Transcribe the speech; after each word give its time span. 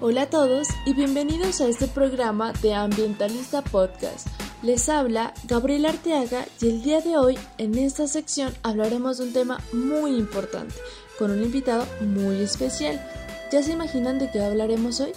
Hola 0.00 0.22
a 0.22 0.30
todos 0.30 0.68
y 0.86 0.94
bienvenidos 0.94 1.60
a 1.60 1.66
este 1.66 1.88
programa 1.88 2.52
de 2.62 2.72
Ambientalista 2.72 3.62
Podcast. 3.62 4.28
Les 4.62 4.88
habla 4.88 5.34
Gabriela 5.48 5.88
Arteaga 5.88 6.46
y 6.60 6.68
el 6.68 6.82
día 6.84 7.00
de 7.00 7.16
hoy 7.16 7.36
en 7.58 7.76
esta 7.76 8.06
sección 8.06 8.54
hablaremos 8.62 9.18
de 9.18 9.24
un 9.24 9.32
tema 9.32 9.58
muy 9.72 10.14
importante 10.14 10.76
con 11.18 11.32
un 11.32 11.42
invitado 11.42 11.84
muy 12.00 12.36
especial. 12.36 13.04
¿Ya 13.50 13.60
se 13.64 13.72
imaginan 13.72 14.20
de 14.20 14.30
qué 14.30 14.40
hablaremos 14.40 15.00
hoy? 15.00 15.10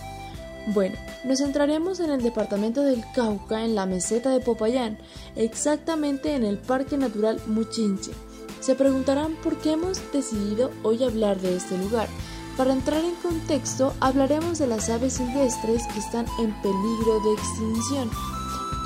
Bueno, 0.74 0.98
nos 1.26 1.38
centraremos 1.38 2.00
en 2.00 2.10
el 2.10 2.24
departamento 2.24 2.82
del 2.82 3.04
Cauca, 3.14 3.64
en 3.64 3.76
la 3.76 3.86
meseta 3.86 4.32
de 4.32 4.40
Popayán, 4.40 4.98
exactamente 5.36 6.34
en 6.34 6.44
el 6.44 6.58
Parque 6.58 6.98
Natural 6.98 7.40
Muchinche. 7.46 8.14
Se 8.62 8.74
preguntarán 8.74 9.36
por 9.44 9.58
qué 9.58 9.74
hemos 9.74 10.02
decidido 10.12 10.72
hoy 10.82 11.04
hablar 11.04 11.40
de 11.40 11.56
este 11.56 11.78
lugar. 11.78 12.08
Para 12.58 12.74
entrar 12.74 13.04
en 13.04 13.16
contexto, 13.16 13.94
hablaremos 14.00 14.60
de 14.60 14.68
las 14.68 14.90
aves 14.90 15.14
silvestres 15.14 15.88
que 15.88 16.00
están 16.00 16.26
en 16.40 16.54
peligro 16.62 17.20
de 17.24 17.34
extinción 17.34 18.10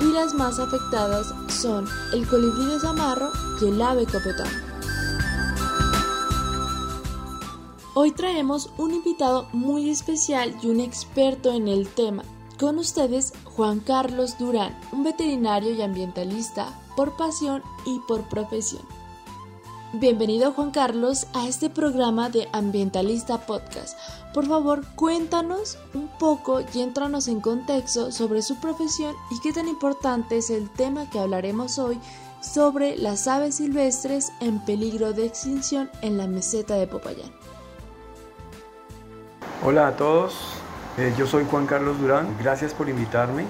y 0.00 0.12
las 0.12 0.34
más 0.34 0.58
afectadas 0.58 1.34
son 1.48 1.86
el 2.12 2.26
colibrí 2.28 2.66
de 2.66 2.80
zamarro 2.80 3.30
y 3.60 3.66
el 3.66 3.82
ave 3.82 4.06
copetón. 4.06 4.48
Hoy 7.94 8.12
traemos 8.12 8.70
un 8.76 8.92
invitado 8.92 9.48
muy 9.52 9.90
especial 9.90 10.54
y 10.62 10.68
un 10.68 10.80
experto 10.80 11.52
en 11.52 11.66
el 11.66 11.88
tema. 11.88 12.24
Con 12.58 12.78
ustedes, 12.78 13.32
Juan 13.44 13.80
Carlos 13.80 14.38
Durán, 14.38 14.78
un 14.92 15.02
veterinario 15.02 15.72
y 15.72 15.82
ambientalista 15.82 16.78
por 16.94 17.16
pasión 17.16 17.62
y 17.84 17.98
por 18.06 18.22
profesión. 18.28 18.82
Bienvenido 19.92 20.52
Juan 20.52 20.72
Carlos 20.72 21.28
a 21.32 21.46
este 21.46 21.70
programa 21.70 22.28
de 22.28 22.48
Ambientalista 22.52 23.38
Podcast. 23.38 23.96
Por 24.34 24.46
favor, 24.46 24.84
cuéntanos 24.96 25.78
un 25.94 26.08
poco 26.08 26.60
y 26.74 26.80
entranos 26.80 27.28
en 27.28 27.40
contexto 27.40 28.10
sobre 28.10 28.42
su 28.42 28.56
profesión 28.56 29.14
y 29.30 29.38
qué 29.40 29.52
tan 29.52 29.68
importante 29.68 30.38
es 30.38 30.50
el 30.50 30.68
tema 30.70 31.08
que 31.08 31.20
hablaremos 31.20 31.78
hoy 31.78 32.00
sobre 32.40 32.96
las 32.96 33.28
aves 33.28 33.56
silvestres 33.56 34.32
en 34.40 34.58
peligro 34.58 35.12
de 35.12 35.26
extinción 35.26 35.88
en 36.02 36.18
la 36.18 36.26
meseta 36.26 36.74
de 36.74 36.88
Popayán. 36.88 37.30
Hola 39.64 39.86
a 39.86 39.96
todos, 39.96 40.34
eh, 40.98 41.14
yo 41.16 41.28
soy 41.28 41.44
Juan 41.48 41.66
Carlos 41.66 41.98
Durán, 42.00 42.36
gracias 42.42 42.74
por 42.74 42.88
invitarme. 42.88 43.44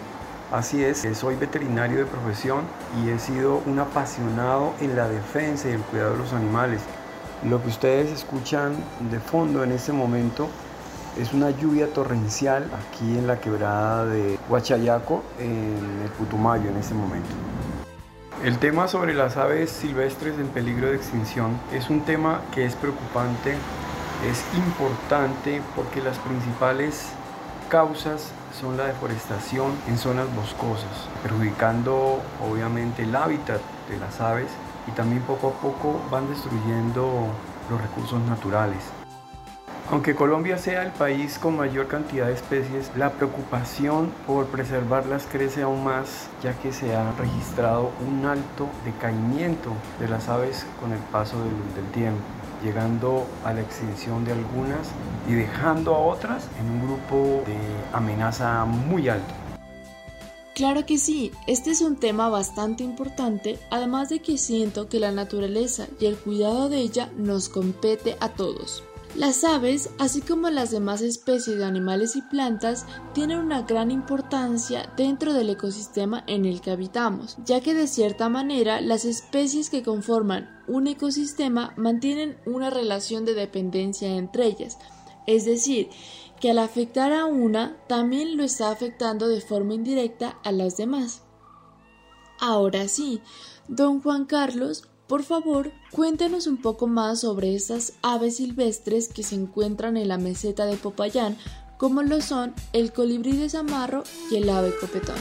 Así 0.53 0.85
es, 0.85 1.05
soy 1.19 1.35
veterinario 1.35 1.99
de 1.99 2.07
profesión 2.07 2.61
y 3.03 3.11
he 3.11 3.19
sido 3.19 3.63
un 3.67 3.81
apasionado 3.81 4.75
en 4.81 4.95
la 4.95 5.09
defensa 5.09 5.69
y 5.69 5.73
el 5.73 5.81
cuidado 5.81 6.13
de 6.13 6.19
los 6.19 6.33
animales. 6.33 6.81
Lo 7.43 7.61
que 7.61 7.69
ustedes 7.69 8.13
escuchan 8.13 8.77
de 9.11 9.19
fondo 9.19 9.65
en 9.65 9.73
este 9.73 9.93
momento 9.93 10.49
es 11.19 11.33
una 11.33 11.51
lluvia 11.51 11.93
torrencial 11.93 12.71
aquí 12.75 13.19
en 13.19 13.27
la 13.27 13.41
quebrada 13.41 14.07
de 14.07 14.39
Huachayaco, 14.49 15.25
en 15.41 16.03
el 16.05 16.11
Putumayo 16.11 16.71
en 16.71 16.77
este 16.77 16.95
momento. 16.95 17.29
El 18.45 18.59
tema 18.59 18.87
sobre 18.87 19.15
las 19.15 19.37
aves 19.37 19.71
silvestres 19.71 20.39
en 20.39 20.47
peligro 20.47 20.91
de 20.91 20.97
extinción 20.97 21.59
es 21.73 21.91
un 21.91 22.03
tema 22.03 22.43
que 22.55 22.65
es 22.65 22.77
preocupante, 22.77 23.57
es 24.31 24.45
importante 24.57 25.61
porque 25.75 26.01
las 26.01 26.19
principales 26.19 27.09
causas 27.69 28.33
son 28.59 28.77
la 28.77 28.87
deforestación 28.87 29.73
en 29.89 29.99
zonas 29.99 30.27
boscosas, 30.35 31.09
perjudicando 31.23 32.21
obviamente 32.43 33.03
el 33.03 33.15
hábitat 33.15 33.61
de 33.89 33.99
las 33.99 34.21
aves 34.21 34.49
y 34.87 34.93
también 34.93 35.23
poco 35.23 35.49
a 35.49 35.53
poco 35.53 36.01
van 36.11 36.29
destruyendo 36.29 37.29
los 37.71 37.81
recursos 37.81 38.21
naturales. 38.23 38.79
Aunque 39.89 40.17
Colombia 40.17 40.59
sea 40.59 40.83
el 40.83 40.91
país 40.91 41.39
con 41.39 41.57
mayor 41.57 41.87
cantidad 41.87 42.27
de 42.27 42.33
especies, 42.33 42.91
la 42.97 43.11
preocupación 43.11 44.13
por 44.27 44.47
preservarlas 44.47 45.29
crece 45.31 45.63
aún 45.63 45.85
más, 45.85 46.29
ya 46.43 46.55
que 46.55 46.73
se 46.73 46.97
ha 46.97 47.13
registrado 47.13 47.93
un 48.05 48.27
alto 48.27 48.69
decaimiento 48.85 49.71
de 50.01 50.09
las 50.09 50.29
aves 50.29 50.67
con 50.81 50.93
el 50.93 50.99
paso 50.99 51.37
del, 51.39 51.75
del 51.77 51.93
tiempo 51.93 52.36
llegando 52.63 53.27
a 53.45 53.53
la 53.53 53.61
extinción 53.61 54.25
de 54.25 54.33
algunas 54.33 54.89
y 55.29 55.35
dejando 55.35 55.95
a 55.95 55.99
otras 55.99 56.49
en 56.61 56.71
un 56.71 56.87
grupo 56.87 57.43
de 57.47 57.59
amenaza 57.93 58.65
muy 58.65 59.09
alto. 59.09 59.35
Claro 60.55 60.87
que 60.87 60.97
sí, 60.97 61.33
este 61.47 61.71
es 61.71 61.83
un 61.83 61.97
tema 61.97 62.31
bastante 62.31 62.83
importante, 62.83 63.59
además 63.71 64.09
de 64.09 64.21
que 64.21 64.39
siento 64.39 64.89
que 64.89 65.01
la 65.01 65.13
naturaleza 65.13 65.87
y 66.01 66.07
el 66.07 66.17
cuidado 66.17 66.71
de 66.71 66.79
ella 66.79 67.11
nos 67.19 67.51
compete 67.51 68.17
a 68.21 68.31
todos. 68.31 68.83
Las 69.15 69.45
aves, 69.45 69.89
así 69.99 70.21
como 70.21 70.51
las 70.51 70.71
demás 70.71 71.01
especies 71.01 71.57
de 71.57 71.65
animales 71.65 72.17
y 72.17 72.23
plantas, 72.23 72.85
tienen 73.15 73.39
una 73.39 73.63
gran 73.63 73.91
importancia 73.91 74.93
dentro 74.97 75.33
del 75.33 75.49
ecosistema 75.49 76.23
en 76.27 76.45
el 76.45 76.61
que 76.61 76.71
habitamos, 76.71 77.39
ya 77.45 77.63
que 77.63 77.73
de 77.73 77.87
cierta 77.87 78.29
manera 78.29 78.81
las 78.83 79.07
especies 79.07 79.71
que 79.71 79.83
conforman 79.83 80.63
un 80.67 80.87
ecosistema 80.87 81.73
mantienen 81.77 82.37
una 82.45 82.69
relación 82.69 83.25
de 83.25 83.33
dependencia 83.33 84.17
entre 84.17 84.47
ellas, 84.47 84.79
es 85.27 85.47
decir, 85.47 85.89
que 86.41 86.51
al 86.51 86.59
afectar 86.59 87.13
a 87.13 87.25
una, 87.25 87.77
también 87.89 88.37
lo 88.37 88.45
está 88.45 88.71
afectando 88.71 89.29
de 89.29 89.41
forma 89.41 89.75
indirecta 89.75 90.39
a 90.45 90.53
las 90.53 90.77
demás. 90.77 91.23
Ahora 92.39 92.87
sí, 92.89 93.23
don 93.67 94.03
Juan 94.03 94.27
Carlos 94.27 94.89
por 95.09 95.23
favor, 95.23 95.71
cuéntenos 95.93 96.47
un 96.47 96.57
poco 96.57 96.87
más 96.87 97.21
sobre 97.21 97.55
estas 97.55 97.93
aves 98.03 98.37
silvestres 98.37 99.09
que 99.09 99.23
se 99.23 99.37
encuentran 99.37 99.97
en 99.97 100.09
la 100.09 100.19
meseta 100.19 100.67
de 100.67 100.77
Popayán, 100.77 101.37
como 101.79 102.03
lo 102.03 102.21
son 102.21 102.55
el 102.73 102.93
colibrí 102.93 103.37
de 103.37 103.49
zamarro 103.49 104.03
y 104.31 104.37
el 104.37 104.49
ave 104.51 104.73
copetón. 104.81 105.17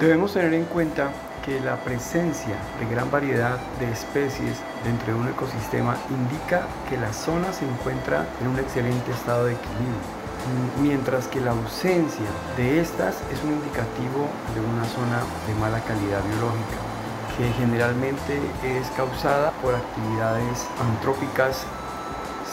Debemos 0.00 0.34
tener 0.34 0.52
en 0.52 0.64
cuenta 0.66 1.12
que 1.44 1.60
la 1.60 1.82
presencia 1.84 2.58
de 2.80 2.86
gran 2.86 3.10
variedad 3.10 3.58
de 3.78 3.90
especies 3.90 4.58
dentro 4.82 5.14
de 5.14 5.20
un 5.20 5.28
ecosistema 5.28 5.96
indica 6.10 6.66
que 6.88 6.98
la 6.98 7.12
zona 7.12 7.52
se 7.52 7.64
encuentra 7.64 8.26
en 8.40 8.48
un 8.48 8.58
excelente 8.58 9.10
estado 9.10 9.46
de 9.46 9.54
equilibrio, 9.54 10.82
mientras 10.82 11.28
que 11.28 11.40
la 11.40 11.52
ausencia 11.52 12.26
de 12.56 12.80
estas 12.80 13.16
es 13.32 13.42
un 13.44 13.52
indicativo 13.52 14.28
de 14.54 14.60
una 14.60 14.84
zona 14.88 15.22
de 15.46 15.54
mala 15.60 15.80
calidad 15.84 16.22
biológica 16.24 16.93
que 17.36 17.52
generalmente 17.54 18.40
es 18.62 18.88
causada 18.96 19.50
por 19.62 19.74
actividades 19.74 20.66
antrópicas 20.80 21.64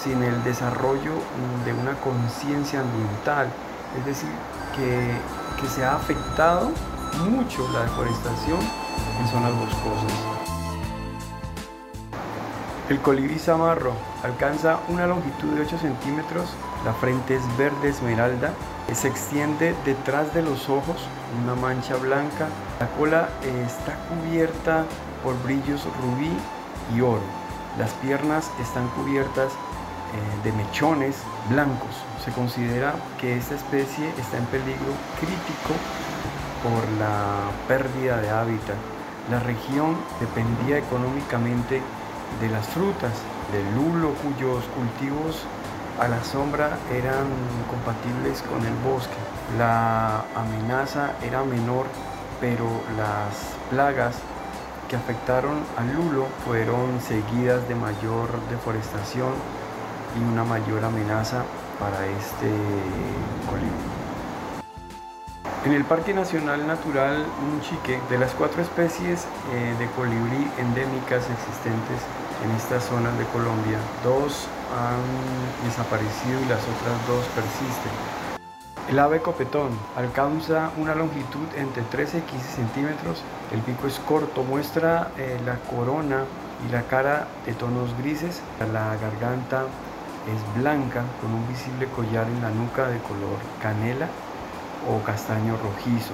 sin 0.04 0.24
el 0.24 0.44
desarrollo 0.44 1.14
de 1.66 1.74
una 1.74 1.94
conciencia 2.00 2.82
ambiental, 2.82 3.48
es 4.00 4.06
decir, 4.06 4.30
que, 4.76 5.62
que 5.62 5.70
se 5.70 5.86
ha 5.86 5.96
afectado 5.96 6.72
mucho 7.30 7.68
la 7.72 7.82
deforestación 7.82 8.60
en 9.20 9.28
zonas 9.28 9.54
boscosas. 9.54 10.12
El 12.90 13.00
colibrí 13.00 13.38
zamarro 13.38 13.94
alcanza 14.24 14.80
una 14.90 15.08
longitud 15.08 15.50
de 15.56 15.62
8 15.62 15.78
centímetros, 15.78 16.50
la 16.84 16.94
frente 16.94 17.36
es 17.36 17.58
verde 17.58 17.90
esmeralda, 17.90 18.52
se 18.94 19.08
extiende 19.08 19.74
detrás 19.86 20.34
de 20.34 20.42
los 20.42 20.68
ojos 20.68 20.98
una 21.42 21.56
mancha 21.56 21.96
blanca, 21.96 22.48
la 22.82 22.88
cola 22.98 23.30
está 23.64 23.94
cubierta 24.10 24.86
por 25.24 25.40
brillos 25.44 25.86
rubí 26.02 26.34
y 26.96 27.02
oro, 27.02 27.22
las 27.78 27.92
piernas 28.02 28.50
están 28.60 28.88
cubiertas 28.98 29.52
eh, 29.54 30.44
de 30.44 30.52
mechones 30.54 31.18
blancos. 31.48 31.94
Se 32.26 32.32
considera 32.32 32.96
que 33.20 33.38
esta 33.38 33.54
especie 33.54 34.10
está 34.18 34.40
en 34.40 34.46
peligro 34.46 34.94
crítico 35.20 35.78
por 36.64 36.82
la 36.98 37.52
pérdida 37.68 38.20
de 38.20 38.32
hábitat. 38.32 38.78
La 39.30 39.40
región 39.42 39.96
dependía 40.20 40.80
económicamente 40.80 41.84
de 42.42 42.50
las 42.50 42.66
frutas, 42.66 43.14
del 43.54 43.76
lulo 43.76 44.16
cuyos 44.24 44.64
cultivos 44.74 45.46
a 46.00 46.08
la 46.08 46.24
sombra 46.24 46.80
eran 46.92 47.30
compatibles 47.70 48.42
con 48.42 48.66
el 48.66 48.74
bosque. 48.84 49.22
La 49.60 50.26
amenaza 50.36 51.12
era 51.22 51.44
menor, 51.44 51.86
pero 52.42 52.66
las 52.98 53.38
plagas 53.70 54.16
que 54.90 54.98
afectaron 54.98 55.64
al 55.78 55.94
lulo 55.94 56.28
fueron 56.46 57.00
seguidas 57.00 57.66
de 57.70 57.76
mayor 57.76 58.28
deforestación 58.50 59.32
y 60.20 60.24
una 60.34 60.44
mayor 60.44 60.84
amenaza 60.84 61.44
para 61.80 62.06
este 62.08 62.50
colibrí. 63.50 64.02
En 65.64 65.74
el 65.74 65.86
Parque 65.86 66.14
Nacional 66.14 66.66
Natural 66.66 67.24
Unchique, 67.54 68.02
de 68.10 68.18
las 68.18 68.32
cuatro 68.34 68.64
especies 68.64 69.28
eh, 69.54 69.76
de 69.78 69.86
colibrí 69.92 70.50
endémicas 70.58 71.24
existentes 71.30 72.02
en 72.44 72.52
estas 72.58 72.84
zonas 72.84 73.16
de 73.20 73.26
Colombia, 73.26 73.78
dos 74.04 74.48
han 74.74 75.70
desaparecido 75.70 76.42
y 76.42 76.46
las 76.50 76.62
otras 76.64 77.08
dos 77.08 77.24
persisten. 77.36 78.31
El 78.90 79.00
ave 79.00 79.22
copetón 79.22 79.70
alcanza 79.96 80.72
una 80.78 80.96
longitud 80.96 81.48
entre 81.56 81.84
13 81.84 82.18
y 82.18 82.22
15 82.22 82.48
centímetros, 82.50 83.24
el 83.54 83.62
pico 83.62 83.88
es 83.88 84.00
corto, 84.00 84.44
muestra 84.44 85.12
eh, 85.18 85.40
la 85.46 85.56
corona 85.60 86.26
y 86.68 86.72
la 86.72 86.82
cara 86.84 87.28
de 87.46 87.54
tonos 87.54 87.96
grises, 87.98 88.42
la 88.60 88.96
garganta 88.98 89.66
es 90.28 90.62
blanca 90.62 91.04
con 91.22 91.32
un 91.34 91.48
visible 91.48 91.88
collar 91.96 92.28
en 92.28 92.42
la 92.42 92.50
nuca 92.50 92.88
de 92.88 93.00
color 93.00 93.38
canela 93.62 94.08
o 94.90 95.02
castaño 95.04 95.58
rojizo. 95.58 96.14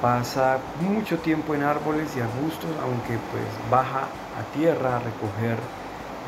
Pasa 0.00 0.58
mucho 0.80 1.18
tiempo 1.18 1.54
en 1.54 1.62
árboles 1.62 2.14
y 2.16 2.20
arbustos, 2.20 2.70
aunque 2.82 3.18
pues 3.30 3.44
baja 3.70 4.08
a 4.38 4.54
tierra 4.54 4.96
a 4.96 5.00
recoger 5.00 5.58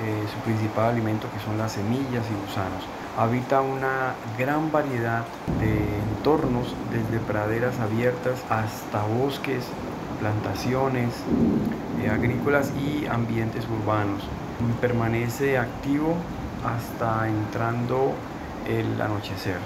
eh, 0.02 0.24
su 0.32 0.38
principal 0.40 0.90
alimento 0.90 1.28
que 1.32 1.40
son 1.40 1.56
las 1.58 1.72
semillas 1.72 2.24
y 2.30 2.46
gusanos. 2.46 2.84
Habita 3.16 3.60
una 3.60 4.14
gran 4.36 4.72
variedad 4.72 5.24
de 5.60 5.98
entornos, 6.16 6.74
desde 6.90 7.24
praderas 7.24 7.78
abiertas 7.78 8.40
hasta 8.50 9.04
bosques, 9.04 9.64
plantaciones 10.18 11.14
eh, 12.02 12.10
agrícolas 12.10 12.72
y 12.72 13.06
ambientes 13.06 13.64
urbanos. 13.68 14.22
Permanece 14.80 15.58
activo 15.58 16.16
hasta 16.64 17.28
entrando 17.28 18.14
el 18.66 19.00
anochecer. 19.00 19.58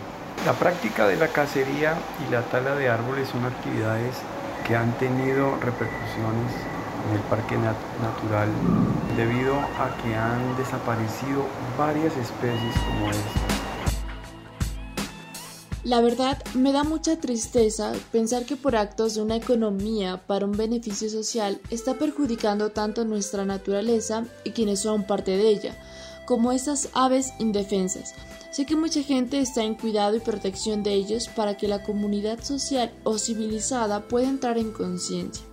La 0.45 0.53
práctica 0.53 1.07
de 1.07 1.17
la 1.17 1.29
cacería 1.29 1.95
y 2.27 2.31
la 2.31 2.43
tala 2.43 2.75
de 2.75 2.91
árboles 2.91 3.29
son 3.29 3.47
actividades 3.47 4.15
que 4.67 4.77
han 4.77 4.93
tenido 4.99 5.57
repercusiones 5.63 6.53
en 7.09 7.17
el 7.17 7.23
parque 7.23 7.57
natural 7.57 8.49
debido 9.17 9.55
a 9.55 9.97
que 10.03 10.15
han 10.15 10.57
desaparecido 10.57 11.45
varias 11.77 12.17
especies 12.17 12.75
como 12.87 13.11
esta. 13.11 13.69
La 15.85 16.01
verdad, 16.01 16.43
me 16.55 16.73
da 16.73 16.85
mucha 16.85 17.19
tristeza 17.19 17.93
pensar 18.13 18.45
que 18.45 18.57
por 18.57 18.77
actos 18.77 19.15
de 19.15 19.23
una 19.23 19.37
economía 19.37 20.21
para 20.27 20.45
un 20.45 20.53
beneficio 20.53 21.09
social 21.09 21.61
está 21.71 21.95
perjudicando 21.95 22.71
tanto 22.71 23.05
nuestra 23.05 23.45
naturaleza 23.45 24.25
y 24.45 24.51
quienes 24.51 24.81
son 24.81 25.05
parte 25.05 25.37
de 25.37 25.49
ella, 25.49 25.79
como 26.27 26.53
esas 26.53 26.91
aves 26.93 27.33
indefensas. 27.39 28.15
Sé 28.51 28.67
que 28.67 28.77
mucha 28.77 29.03
gente 29.03 29.41
está 29.41 29.63
en 29.63 29.77
cuidado 29.77 30.17
y 30.17 30.21
protección 30.21 30.83
de 30.83 30.93
ellos 30.93 31.29
para 31.29 31.57
que 31.57 31.69
la 31.69 31.83
comunidad 31.83 32.43
social 32.43 32.93
o 33.05 33.17
civilizada 33.17 34.09
pueda 34.09 34.29
entrar 34.29 34.59
en 34.59 34.73
conciencia. 34.73 35.45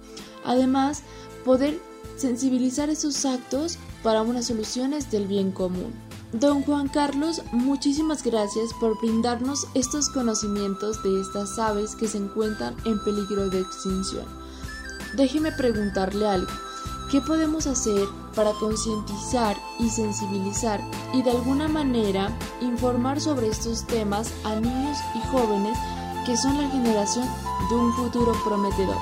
Además, 0.43 1.03
poder 1.45 1.79
sensibilizar 2.17 2.89
esos 2.89 3.23
actos 3.25 3.77
para 4.03 4.23
unas 4.23 4.47
soluciones 4.47 5.11
del 5.11 5.27
bien 5.27 5.51
común. 5.51 5.93
Don 6.33 6.63
Juan 6.63 6.89
Carlos, 6.89 7.41
muchísimas 7.53 8.23
gracias 8.23 8.71
por 8.81 8.99
brindarnos 8.99 9.67
estos 9.73 10.09
conocimientos 10.09 11.01
de 11.03 11.21
estas 11.21 11.57
aves 11.59 11.95
que 11.95 12.07
se 12.07 12.17
encuentran 12.17 12.75
en 12.85 13.01
peligro 13.03 13.49
de 13.49 13.61
extinción. 13.61 14.25
Déjeme 15.15 15.51
preguntarle 15.51 16.27
algo. 16.27 16.51
¿Qué 17.11 17.21
podemos 17.21 17.67
hacer 17.67 18.07
para 18.35 18.51
concientizar 18.53 19.55
y 19.79 19.89
sensibilizar 19.89 20.81
y 21.13 21.21
de 21.21 21.31
alguna 21.31 21.67
manera 21.67 22.35
informar 22.59 23.21
sobre 23.21 23.47
estos 23.47 23.85
temas 23.85 24.33
a 24.43 24.59
niños 24.59 24.97
y 25.13 25.19
jóvenes 25.27 25.77
que 26.25 26.35
son 26.35 26.57
la 26.57 26.67
generación 26.69 27.29
de 27.69 27.75
un 27.75 27.93
futuro 27.93 28.33
prometedor? 28.43 28.97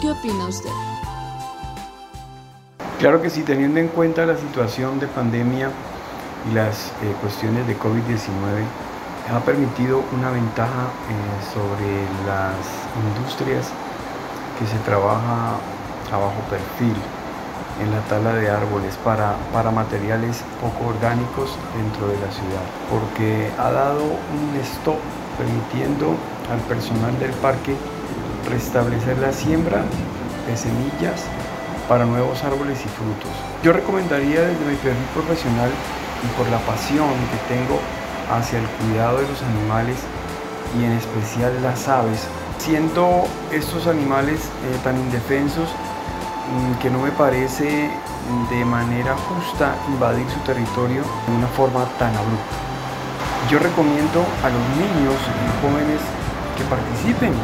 ¿Qué 0.00 0.10
opina 0.10 0.46
usted? 0.48 0.91
Claro 3.02 3.20
que 3.20 3.30
sí, 3.30 3.42
teniendo 3.42 3.80
en 3.80 3.88
cuenta 3.88 4.24
la 4.26 4.36
situación 4.36 5.00
de 5.00 5.08
pandemia 5.08 5.70
y 6.48 6.54
las 6.54 6.92
eh, 7.02 7.12
cuestiones 7.20 7.66
de 7.66 7.76
COVID-19, 7.76 8.62
ha 9.28 9.40
permitido 9.40 10.04
una 10.16 10.30
ventaja 10.30 10.86
eh, 11.10 11.42
sobre 11.52 12.06
las 12.30 12.54
industrias 13.02 13.66
que 14.56 14.66
se 14.68 14.78
trabaja 14.84 15.56
a 16.12 16.16
bajo 16.16 16.40
perfil 16.48 16.94
en 17.82 17.90
la 17.90 17.98
tala 18.02 18.36
de 18.36 18.48
árboles 18.48 18.96
para, 19.02 19.34
para 19.52 19.72
materiales 19.72 20.44
poco 20.60 20.90
orgánicos 20.90 21.58
dentro 21.76 22.06
de 22.06 22.14
la 22.24 22.30
ciudad, 22.30 22.62
porque 22.88 23.50
ha 23.58 23.72
dado 23.72 24.04
un 24.04 24.60
stop 24.62 24.98
permitiendo 25.36 26.14
al 26.52 26.60
personal 26.68 27.18
del 27.18 27.32
parque 27.42 27.74
restablecer 28.48 29.18
la 29.18 29.32
siembra 29.32 29.82
de 30.46 30.56
semillas 30.56 31.26
para 31.88 32.04
nuevos 32.04 32.42
árboles 32.44 32.78
y 32.84 32.88
frutos. 32.88 33.30
Yo 33.62 33.72
recomendaría 33.72 34.40
desde 34.42 34.64
mi 34.64 34.76
perfil 34.76 35.04
profesional 35.14 35.70
y 36.22 36.38
por 36.38 36.48
la 36.48 36.58
pasión 36.60 37.08
que 37.30 37.54
tengo 37.54 37.80
hacia 38.30 38.58
el 38.58 38.66
cuidado 38.66 39.18
de 39.18 39.28
los 39.28 39.42
animales 39.42 39.96
y 40.78 40.84
en 40.84 40.92
especial 40.92 41.52
las 41.62 41.88
aves, 41.88 42.26
siendo 42.58 43.24
estos 43.52 43.86
animales 43.86 44.40
eh, 44.40 44.78
tan 44.84 44.96
indefensos 44.98 45.68
mm, 45.68 46.80
que 46.80 46.90
no 46.90 47.00
me 47.00 47.10
parece 47.10 47.90
de 48.50 48.64
manera 48.64 49.16
justa 49.16 49.74
invadir 49.88 50.28
su 50.30 50.38
territorio 50.40 51.02
de 51.26 51.36
una 51.36 51.48
forma 51.48 51.84
tan 51.98 52.14
abrupta. 52.14 52.56
Yo 53.50 53.58
recomiendo 53.58 54.24
a 54.44 54.48
los 54.48 54.64
niños 54.78 55.18
y 55.18 55.46
jóvenes 55.60 56.00
que 56.56 56.64
participen 56.64 57.34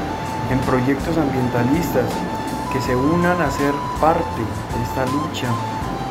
en 0.51 0.59
proyectos 0.61 1.19
ambientalistas, 1.19 2.07
que 2.73 2.81
se 2.81 2.95
unan 2.95 3.41
a 3.41 3.51
ser 3.51 3.73
parte 4.01 4.41
de 4.41 4.83
esta 4.83 5.07
lucha 5.07 5.49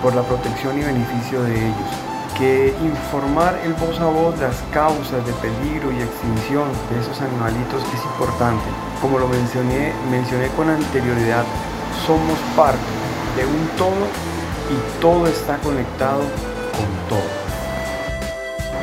por 0.02 0.16
la 0.16 0.24
protección 0.24 0.78
y 0.78 0.84
beneficio 0.84 1.44
de 1.44 1.56
ellos, 1.56 1.92
que 2.38 2.76
informar 2.82 3.60
el 3.64 3.74
voz 3.74 4.00
a 4.00 4.06
voz 4.06 4.38
las 4.40 4.56
causas 4.72 5.26
de 5.26 5.34
peligro 5.34 5.92
y 5.92 6.02
extinción 6.02 6.70
de 6.90 7.00
esos 7.00 7.20
animalitos 7.22 7.82
es 7.94 8.04
importante. 8.06 8.66
Como 9.02 9.20
lo 9.20 9.28
mencioné, 9.28 9.94
mencioné 10.12 10.48
con 10.50 10.70
anterioridad, 10.70 11.44
somos 12.06 12.38
parte 12.56 12.78
de 13.36 13.46
un 13.46 13.68
todo 13.78 14.06
y 14.70 15.02
todo 15.02 15.28
está 15.28 15.58
conectado 15.58 16.22
con 16.74 16.90
todo. 17.10 17.38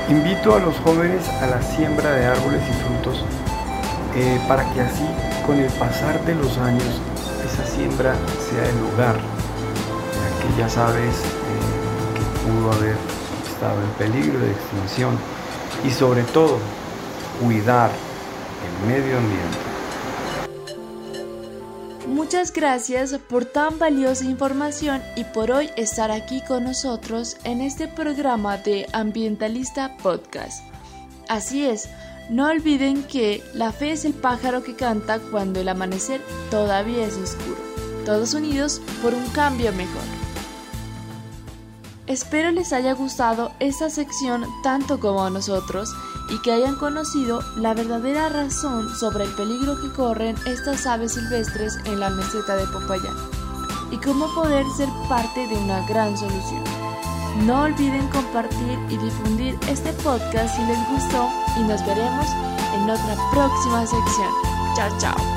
Invito 0.08 0.54
a 0.54 0.60
los 0.60 0.76
jóvenes 0.80 1.28
a 1.40 1.46
la 1.46 1.62
siembra 1.62 2.10
de 2.10 2.26
árboles 2.26 2.60
y 2.68 2.72
frutos 2.82 3.24
eh, 4.16 4.40
para 4.46 4.64
que 4.72 4.80
así, 4.80 5.06
con 5.46 5.58
el 5.58 5.70
pasar 5.72 6.20
de 6.24 6.34
los 6.34 6.58
años, 6.58 7.00
esa 7.54 7.66
siembra 7.66 8.16
sea 8.50 8.68
el 8.68 8.80
lugar 8.80 9.16
de 9.16 10.48
aquellas 10.48 10.76
aves 10.76 11.14
eh, 11.14 12.14
que 12.14 12.50
pudo 12.50 12.72
haber 12.72 12.96
estado 13.48 13.80
en 13.80 13.90
peligro 13.90 14.40
de 14.40 14.50
extinción 14.50 15.16
y 15.86 15.90
sobre 15.90 16.22
todo 16.24 16.58
cuidar 17.40 17.90
el 17.90 18.88
medio 18.88 19.18
ambiente. 19.18 19.58
Muchas 22.08 22.52
gracias 22.52 23.12
por 23.28 23.44
tan 23.44 23.78
valiosa 23.78 24.24
información 24.24 25.02
y 25.16 25.24
por 25.24 25.50
hoy 25.50 25.70
estar 25.76 26.10
aquí 26.10 26.42
con 26.46 26.64
nosotros 26.64 27.36
en 27.44 27.60
este 27.60 27.86
programa 27.86 28.56
de 28.56 28.86
Ambientalista 28.92 29.96
Podcast. 29.98 30.64
Así 31.28 31.66
es, 31.66 31.88
no 32.30 32.48
olviden 32.48 33.02
que 33.04 33.42
la 33.54 33.72
fe 33.72 33.92
es 33.92 34.04
el 34.04 34.14
pájaro 34.14 34.62
que 34.62 34.74
canta 34.74 35.18
cuando 35.18 35.60
el 35.60 35.68
amanecer 35.68 36.22
todavía 36.50 37.06
es 37.06 37.16
oscuro. 37.16 37.58
Todos 38.04 38.34
unidos 38.34 38.80
por 39.02 39.14
un 39.14 39.26
cambio 39.30 39.72
mejor. 39.72 40.02
Espero 42.06 42.50
les 42.50 42.72
haya 42.72 42.92
gustado 42.92 43.52
esta 43.60 43.88
sección 43.88 44.44
tanto 44.62 45.00
como 45.00 45.24
a 45.24 45.30
nosotros 45.30 45.94
y 46.30 46.40
que 46.42 46.52
hayan 46.52 46.76
conocido 46.76 47.42
la 47.56 47.74
verdadera 47.74 48.28
razón 48.28 48.94
sobre 48.94 49.24
el 49.24 49.30
peligro 49.30 49.80
que 49.80 49.92
corren 49.92 50.36
estas 50.46 50.86
aves 50.86 51.12
silvestres 51.12 51.76
en 51.86 52.00
la 52.00 52.10
meseta 52.10 52.56
de 52.56 52.66
Popayán 52.66 53.16
y 53.90 53.96
cómo 53.98 54.32
poder 54.34 54.66
ser 54.76 54.88
parte 55.08 55.46
de 55.46 55.56
una 55.56 55.86
gran 55.86 56.16
solución. 56.16 56.73
No 57.44 57.64
olviden 57.64 58.08
compartir 58.08 58.78
y 58.88 58.96
difundir 58.96 59.58
este 59.68 59.92
podcast 60.02 60.56
si 60.56 60.62
les 60.62 60.78
gustó 60.88 61.28
y 61.58 61.64
nos 61.64 61.84
veremos 61.84 62.26
en 62.74 62.88
otra 62.88 63.16
próxima 63.32 63.86
sección. 63.86 64.32
Chao, 64.74 64.98
chao. 64.98 65.33